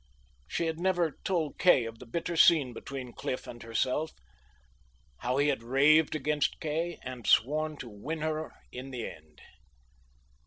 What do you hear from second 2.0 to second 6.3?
bitter scene between Cliff and herself, how he had raved